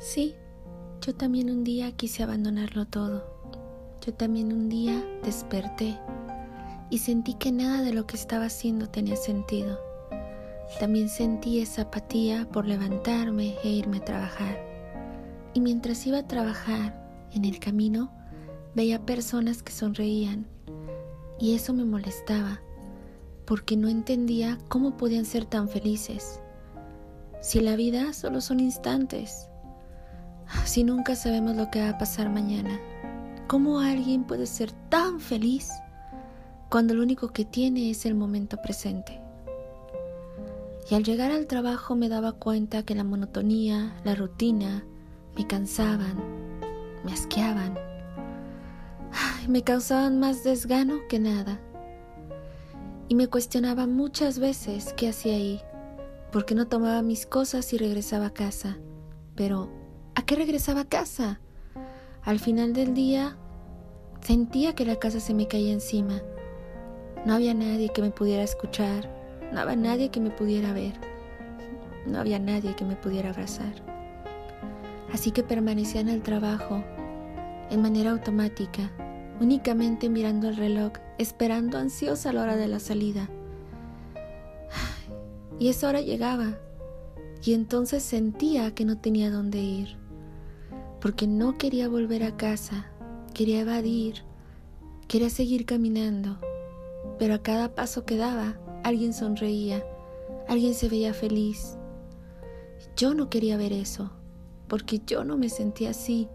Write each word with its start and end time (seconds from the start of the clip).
Sí, 0.00 0.34
yo 1.02 1.14
también 1.14 1.50
un 1.50 1.62
día 1.62 1.92
quise 1.92 2.22
abandonarlo 2.22 2.86
todo. 2.86 3.22
Yo 4.00 4.14
también 4.14 4.50
un 4.50 4.70
día 4.70 5.04
desperté 5.22 5.98
y 6.88 6.96
sentí 6.96 7.34
que 7.34 7.52
nada 7.52 7.82
de 7.82 7.92
lo 7.92 8.06
que 8.06 8.16
estaba 8.16 8.46
haciendo 8.46 8.88
tenía 8.88 9.16
sentido. 9.16 9.78
También 10.78 11.10
sentí 11.10 11.60
esa 11.60 11.82
apatía 11.82 12.48
por 12.50 12.66
levantarme 12.66 13.56
e 13.62 13.68
irme 13.68 13.98
a 13.98 14.04
trabajar. 14.04 14.58
Y 15.52 15.60
mientras 15.60 16.06
iba 16.06 16.20
a 16.20 16.26
trabajar, 16.26 17.28
en 17.34 17.44
el 17.44 17.58
camino, 17.58 18.10
veía 18.74 19.04
personas 19.04 19.62
que 19.62 19.72
sonreían 19.72 20.46
y 21.38 21.54
eso 21.54 21.74
me 21.74 21.84
molestaba 21.84 22.62
porque 23.44 23.76
no 23.76 23.88
entendía 23.88 24.56
cómo 24.68 24.96
podían 24.96 25.26
ser 25.26 25.44
tan 25.44 25.68
felices. 25.68 26.40
Si 27.42 27.60
la 27.60 27.76
vida 27.76 28.14
solo 28.14 28.40
son 28.40 28.60
instantes 28.60 29.49
si 30.64 30.84
nunca 30.84 31.16
sabemos 31.16 31.56
lo 31.56 31.70
que 31.70 31.80
va 31.80 31.90
a 31.90 31.98
pasar 31.98 32.30
mañana? 32.30 32.78
¿Cómo 33.46 33.80
alguien 33.80 34.24
puede 34.24 34.46
ser 34.46 34.72
tan 34.88 35.20
feliz 35.20 35.70
cuando 36.68 36.94
lo 36.94 37.02
único 37.02 37.28
que 37.28 37.44
tiene 37.44 37.90
es 37.90 38.06
el 38.06 38.14
momento 38.14 38.56
presente? 38.62 39.20
Y 40.88 40.94
al 40.94 41.04
llegar 41.04 41.30
al 41.30 41.46
trabajo 41.46 41.96
me 41.96 42.08
daba 42.08 42.32
cuenta 42.32 42.84
que 42.84 42.94
la 42.94 43.04
monotonía, 43.04 43.94
la 44.04 44.14
rutina, 44.14 44.84
me 45.36 45.46
cansaban, 45.46 46.16
me 47.04 47.12
asqueaban, 47.12 47.76
me 49.48 49.62
causaban 49.62 50.20
más 50.20 50.44
desgano 50.44 51.00
que 51.08 51.18
nada. 51.18 51.60
Y 53.08 53.16
me 53.16 53.26
cuestionaba 53.26 53.86
muchas 53.88 54.38
veces 54.38 54.92
qué 54.96 55.08
hacía 55.08 55.34
ahí, 55.34 55.60
porque 56.30 56.54
no 56.54 56.68
tomaba 56.68 57.02
mis 57.02 57.26
cosas 57.26 57.72
y 57.72 57.78
regresaba 57.78 58.26
a 58.26 58.34
casa. 58.34 58.78
Pero 59.34 59.79
¿A 59.79 59.79
regresaba 60.36 60.82
a 60.82 60.88
casa? 60.88 61.40
Al 62.22 62.38
final 62.38 62.72
del 62.72 62.94
día 62.94 63.36
sentía 64.20 64.74
que 64.74 64.84
la 64.84 64.96
casa 64.96 65.20
se 65.20 65.34
me 65.34 65.48
caía 65.48 65.72
encima. 65.72 66.22
No 67.24 67.34
había 67.34 67.54
nadie 67.54 67.90
que 67.90 68.02
me 68.02 68.10
pudiera 68.10 68.42
escuchar, 68.42 69.10
no 69.52 69.60
había 69.60 69.76
nadie 69.76 70.10
que 70.10 70.20
me 70.20 70.30
pudiera 70.30 70.72
ver, 70.72 70.94
no 72.06 72.18
había 72.20 72.38
nadie 72.38 72.76
que 72.76 72.84
me 72.84 72.96
pudiera 72.96 73.30
abrazar. 73.30 73.72
Así 75.12 75.32
que 75.32 75.42
permanecía 75.42 76.00
en 76.00 76.08
el 76.08 76.22
trabajo, 76.22 76.84
en 77.70 77.82
manera 77.82 78.12
automática, 78.12 78.90
únicamente 79.40 80.08
mirando 80.08 80.48
el 80.48 80.56
reloj, 80.56 80.92
esperando 81.18 81.78
ansiosa 81.78 82.32
la 82.32 82.42
hora 82.42 82.56
de 82.56 82.68
la 82.68 82.78
salida. 82.78 83.28
Y 85.58 85.68
esa 85.68 85.88
hora 85.88 86.00
llegaba, 86.00 86.58
y 87.42 87.54
entonces 87.54 88.02
sentía 88.02 88.74
que 88.74 88.84
no 88.84 88.98
tenía 88.98 89.30
dónde 89.30 89.58
ir 89.58 89.99
porque 91.00 91.26
no 91.26 91.56
quería 91.56 91.88
volver 91.88 92.22
a 92.22 92.36
casa, 92.36 92.86
quería 93.32 93.60
evadir, 93.60 94.22
quería 95.08 95.30
seguir 95.30 95.64
caminando, 95.64 96.38
pero 97.18 97.34
a 97.34 97.42
cada 97.42 97.74
paso 97.74 98.04
que 98.04 98.16
daba 98.16 98.58
alguien 98.84 99.14
sonreía, 99.14 99.84
alguien 100.46 100.74
se 100.74 100.88
veía 100.88 101.14
feliz. 101.14 101.78
Yo 102.96 103.14
no 103.14 103.30
quería 103.30 103.56
ver 103.56 103.72
eso, 103.72 104.10
porque 104.68 105.00
yo 105.06 105.24
no 105.24 105.38
me 105.38 105.48
sentía 105.48 105.90
así, 105.90 106.28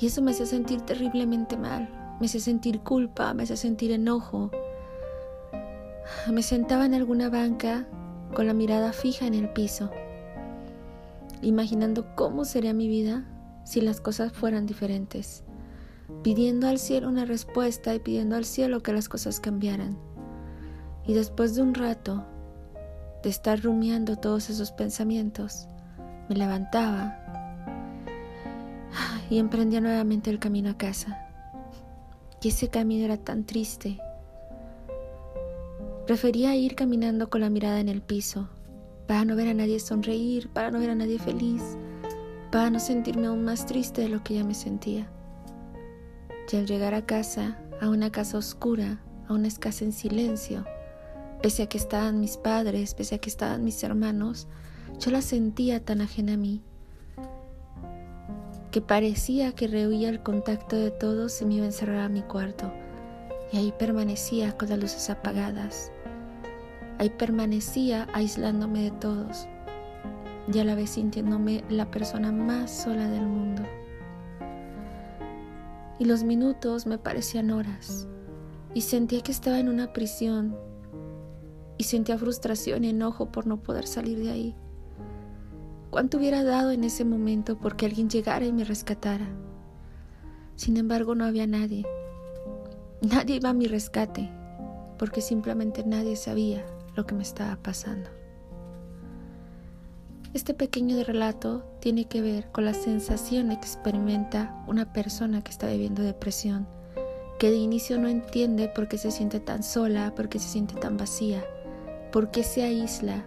y 0.00 0.06
eso 0.06 0.22
me 0.22 0.30
hacía 0.30 0.46
sentir 0.46 0.80
terriblemente 0.82 1.56
mal, 1.56 2.16
me 2.20 2.26
hacía 2.26 2.40
sentir 2.40 2.80
culpa, 2.80 3.34
me 3.34 3.42
hacía 3.42 3.56
sentir 3.56 3.90
enojo. 3.90 4.50
Me 6.32 6.42
sentaba 6.42 6.86
en 6.86 6.94
alguna 6.94 7.28
banca 7.30 7.86
con 8.32 8.46
la 8.46 8.54
mirada 8.54 8.92
fija 8.92 9.26
en 9.26 9.34
el 9.34 9.50
piso, 9.50 9.90
imaginando 11.42 12.14
cómo 12.14 12.44
sería 12.44 12.72
mi 12.72 12.86
vida 12.86 13.26
si 13.68 13.82
las 13.82 14.00
cosas 14.00 14.32
fueran 14.32 14.64
diferentes, 14.64 15.44
pidiendo 16.22 16.68
al 16.68 16.78
cielo 16.78 17.06
una 17.06 17.26
respuesta 17.26 17.94
y 17.94 17.98
pidiendo 17.98 18.34
al 18.34 18.46
cielo 18.46 18.82
que 18.82 18.94
las 18.94 19.10
cosas 19.10 19.40
cambiaran. 19.40 19.98
Y 21.06 21.12
después 21.12 21.54
de 21.54 21.60
un 21.60 21.74
rato 21.74 22.24
de 23.22 23.28
estar 23.28 23.60
rumiando 23.60 24.16
todos 24.16 24.48
esos 24.48 24.72
pensamientos, 24.72 25.68
me 26.30 26.36
levantaba 26.36 27.14
y 29.28 29.38
emprendía 29.38 29.82
nuevamente 29.82 30.30
el 30.30 30.38
camino 30.38 30.70
a 30.70 30.78
casa. 30.78 31.28
Y 32.40 32.48
ese 32.48 32.70
camino 32.70 33.04
era 33.04 33.18
tan 33.18 33.44
triste. 33.44 33.98
Prefería 36.06 36.56
ir 36.56 36.74
caminando 36.74 37.28
con 37.28 37.42
la 37.42 37.50
mirada 37.50 37.80
en 37.80 37.90
el 37.90 38.00
piso, 38.00 38.48
para 39.06 39.26
no 39.26 39.36
ver 39.36 39.48
a 39.48 39.54
nadie 39.54 39.78
sonreír, 39.78 40.48
para 40.48 40.70
no 40.70 40.78
ver 40.78 40.88
a 40.88 40.94
nadie 40.94 41.18
feliz, 41.18 41.76
para 42.50 42.70
no 42.70 42.80
sentirme 42.80 43.26
aún 43.26 43.44
más 43.44 43.66
triste 43.66 44.02
de 44.02 44.08
lo 44.08 44.22
que 44.22 44.34
ya 44.34 44.44
me 44.44 44.54
sentía. 44.54 45.08
Y 46.50 46.56
al 46.56 46.66
llegar 46.66 46.94
a 46.94 47.04
casa, 47.04 47.58
a 47.80 47.88
una 47.88 48.10
casa 48.10 48.38
oscura, 48.38 49.00
a 49.28 49.34
una 49.34 49.48
casa 49.50 49.84
en 49.84 49.92
silencio, 49.92 50.64
pese 51.42 51.64
a 51.64 51.68
que 51.68 51.78
estaban 51.78 52.20
mis 52.20 52.36
padres, 52.36 52.94
pese 52.94 53.16
a 53.16 53.18
que 53.18 53.28
estaban 53.28 53.64
mis 53.64 53.82
hermanos, 53.82 54.48
yo 54.98 55.10
la 55.10 55.22
sentía 55.22 55.84
tan 55.84 56.00
ajena 56.00 56.34
a 56.34 56.36
mí, 56.36 56.62
que 58.70 58.80
parecía 58.80 59.52
que 59.52 59.66
rehuía 59.66 60.08
el 60.08 60.22
contacto 60.22 60.76
de 60.76 60.90
todos 60.90 61.40
y 61.40 61.44
me 61.44 61.54
iba 61.54 61.64
a 61.64 61.68
encerrar 61.68 62.00
a 62.00 62.08
mi 62.08 62.22
cuarto, 62.22 62.72
y 63.52 63.58
ahí 63.58 63.74
permanecía 63.78 64.56
con 64.56 64.70
las 64.70 64.78
luces 64.78 65.10
apagadas, 65.10 65.92
ahí 66.98 67.10
permanecía 67.10 68.08
aislándome 68.12 68.84
de 68.84 68.90
todos, 68.92 69.46
y 70.52 70.58
a 70.58 70.64
la 70.64 70.74
vez 70.74 70.90
sintiéndome 70.90 71.64
la 71.68 71.90
persona 71.90 72.32
más 72.32 72.70
sola 72.70 73.08
del 73.08 73.26
mundo. 73.26 73.62
Y 75.98 76.04
los 76.04 76.24
minutos 76.24 76.86
me 76.86 76.98
parecían 76.98 77.50
horas 77.50 78.08
y 78.74 78.82
sentía 78.82 79.22
que 79.22 79.32
estaba 79.32 79.58
en 79.58 79.68
una 79.68 79.92
prisión 79.92 80.56
y 81.76 81.84
sentía 81.84 82.18
frustración 82.18 82.84
y 82.84 82.90
enojo 82.90 83.30
por 83.30 83.46
no 83.46 83.62
poder 83.62 83.86
salir 83.86 84.18
de 84.18 84.30
ahí. 84.30 84.56
¿Cuánto 85.90 86.18
hubiera 86.18 86.44
dado 86.44 86.70
en 86.70 86.84
ese 86.84 87.04
momento 87.04 87.58
porque 87.58 87.86
alguien 87.86 88.10
llegara 88.10 88.44
y 88.44 88.52
me 88.52 88.64
rescatara? 88.64 89.26
Sin 90.54 90.76
embargo, 90.76 91.14
no 91.14 91.24
había 91.24 91.46
nadie. 91.46 91.86
Nadie 93.00 93.36
iba 93.36 93.50
a 93.50 93.54
mi 93.54 93.66
rescate 93.66 94.30
porque 94.98 95.20
simplemente 95.20 95.84
nadie 95.84 96.16
sabía 96.16 96.66
lo 96.96 97.06
que 97.06 97.14
me 97.14 97.22
estaba 97.22 97.56
pasando. 97.62 98.17
Este 100.34 100.52
pequeño 100.52 101.02
relato 101.04 101.64
tiene 101.80 102.04
que 102.04 102.20
ver 102.20 102.50
con 102.52 102.66
la 102.66 102.74
sensación 102.74 103.48
que 103.48 103.54
experimenta 103.54 104.62
una 104.66 104.92
persona 104.92 105.42
que 105.42 105.50
está 105.50 105.68
viviendo 105.68 106.02
depresión, 106.02 106.68
que 107.38 107.50
de 107.50 107.56
inicio 107.56 107.98
no 107.98 108.08
entiende 108.08 108.68
por 108.68 108.88
qué 108.88 108.98
se 108.98 109.10
siente 109.10 109.40
tan 109.40 109.62
sola, 109.62 110.14
por 110.14 110.28
qué 110.28 110.38
se 110.38 110.48
siente 110.48 110.74
tan 110.74 110.98
vacía, 110.98 111.42
por 112.12 112.30
qué 112.30 112.42
se 112.42 112.62
aísla. 112.62 113.24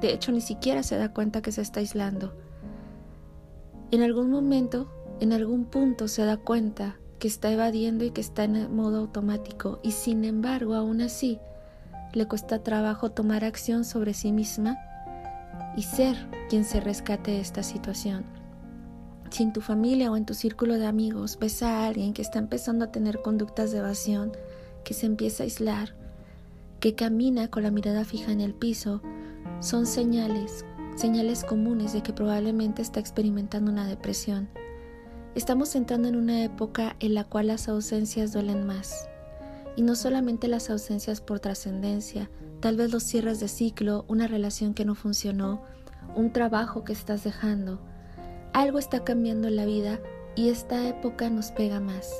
De 0.00 0.12
hecho, 0.12 0.32
ni 0.32 0.40
siquiera 0.40 0.82
se 0.82 0.96
da 0.96 1.12
cuenta 1.12 1.42
que 1.42 1.52
se 1.52 1.62
está 1.62 1.78
aislando. 1.78 2.34
En 3.92 4.02
algún 4.02 4.30
momento, 4.30 4.90
en 5.20 5.32
algún 5.32 5.64
punto 5.64 6.08
se 6.08 6.24
da 6.24 6.38
cuenta 6.38 6.96
que 7.20 7.28
está 7.28 7.52
evadiendo 7.52 8.04
y 8.04 8.10
que 8.10 8.20
está 8.20 8.44
en 8.44 8.74
modo 8.74 8.98
automático 8.98 9.78
y 9.84 9.92
sin 9.92 10.24
embargo, 10.24 10.74
aún 10.74 11.02
así, 11.02 11.38
le 12.14 12.26
cuesta 12.26 12.64
trabajo 12.64 13.12
tomar 13.12 13.44
acción 13.44 13.84
sobre 13.84 14.12
sí 14.14 14.32
misma 14.32 14.78
y 15.76 15.82
ser 15.82 16.16
quien 16.48 16.64
se 16.64 16.80
rescate 16.80 17.32
de 17.32 17.40
esta 17.40 17.62
situación. 17.62 18.24
Si 19.30 19.44
en 19.44 19.52
tu 19.52 19.60
familia 19.60 20.10
o 20.10 20.16
en 20.16 20.26
tu 20.26 20.34
círculo 20.34 20.78
de 20.78 20.86
amigos 20.86 21.38
ves 21.40 21.62
a 21.62 21.86
alguien 21.86 22.12
que 22.12 22.22
está 22.22 22.38
empezando 22.38 22.84
a 22.84 22.92
tener 22.92 23.22
conductas 23.22 23.70
de 23.70 23.78
evasión, 23.78 24.32
que 24.84 24.94
se 24.94 25.06
empieza 25.06 25.42
a 25.42 25.44
aislar, 25.44 25.94
que 26.80 26.94
camina 26.94 27.48
con 27.48 27.62
la 27.62 27.70
mirada 27.70 28.04
fija 28.04 28.32
en 28.32 28.40
el 28.40 28.54
piso, 28.54 29.02
son 29.60 29.86
señales, 29.86 30.64
señales 30.96 31.44
comunes 31.44 31.92
de 31.92 32.02
que 32.02 32.12
probablemente 32.12 32.82
está 32.82 32.98
experimentando 32.98 33.70
una 33.70 33.86
depresión. 33.86 34.48
Estamos 35.34 35.76
entrando 35.76 36.08
en 36.08 36.16
una 36.16 36.42
época 36.42 36.96
en 36.98 37.14
la 37.14 37.24
cual 37.24 37.48
las 37.48 37.68
ausencias 37.68 38.32
duelen 38.32 38.66
más. 38.66 39.09
Y 39.76 39.82
no 39.82 39.94
solamente 39.94 40.48
las 40.48 40.70
ausencias 40.70 41.20
por 41.20 41.40
trascendencia, 41.40 42.30
tal 42.60 42.76
vez 42.76 42.92
los 42.92 43.02
cierres 43.02 43.40
de 43.40 43.48
ciclo, 43.48 44.04
una 44.08 44.26
relación 44.26 44.74
que 44.74 44.84
no 44.84 44.94
funcionó, 44.94 45.62
un 46.14 46.32
trabajo 46.32 46.84
que 46.84 46.92
estás 46.92 47.24
dejando. 47.24 47.80
Algo 48.52 48.78
está 48.78 49.04
cambiando 49.04 49.48
en 49.48 49.56
la 49.56 49.64
vida 49.64 50.00
y 50.34 50.48
esta 50.48 50.88
época 50.88 51.30
nos 51.30 51.52
pega 51.52 51.80
más. 51.80 52.12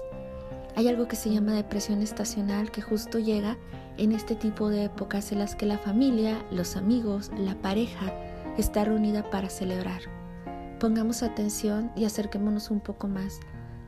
Hay 0.76 0.88
algo 0.88 1.08
que 1.08 1.16
se 1.16 1.30
llama 1.30 1.54
depresión 1.54 2.00
estacional 2.00 2.70
que 2.70 2.82
justo 2.82 3.18
llega 3.18 3.58
en 3.98 4.12
este 4.12 4.36
tipo 4.36 4.68
de 4.68 4.84
épocas 4.84 5.32
en 5.32 5.40
las 5.40 5.56
que 5.56 5.66
la 5.66 5.78
familia, 5.78 6.46
los 6.52 6.76
amigos, 6.76 7.30
la 7.36 7.60
pareja 7.60 8.12
está 8.56 8.84
reunida 8.84 9.28
para 9.30 9.50
celebrar. 9.50 10.02
Pongamos 10.78 11.22
atención 11.22 11.90
y 11.96 12.04
acerquémonos 12.04 12.70
un 12.70 12.80
poco 12.80 13.08
más. 13.08 13.40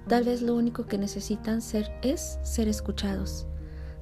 Tal 0.09 0.25
vez 0.25 0.43
lo 0.43 0.57
único 0.57 0.87
que 0.87 0.99
necesitan 0.99 1.63
ser 1.63 1.91
es 2.03 2.39
ser 2.43 2.69
escuchados 2.69 3.47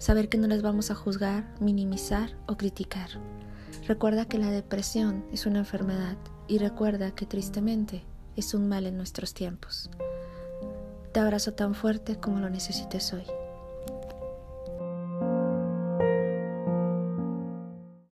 saber 0.01 0.31
que 0.31 0.39
no 0.39 0.49
les 0.49 0.63
vamos 0.63 0.91
a 0.91 0.95
juzgar, 0.95 1.55
minimizar 1.61 2.31
o 2.49 2.57
criticar. 2.57 3.11
Recuerda 3.87 4.25
que 4.25 4.39
la 4.39 4.51
depresión 4.51 5.25
es 5.31 5.47
una 5.47 5.61
enfermedad 5.61 6.17
y 6.49 6.59
recuerda 6.59 7.15
que 7.15 7.27
tristemente 7.27 8.03
es 8.35 8.55
un 8.55 8.67
mal 8.67 8.87
en 8.87 8.97
nuestros 8.97 9.35
tiempos. 9.35 9.91
Te 11.13 11.21
abrazo 11.21 11.53
tan 11.53 11.75
fuerte 11.75 12.17
como 12.17 12.41
lo 12.41 12.49
necesites 12.49 13.13
hoy. 13.13 13.25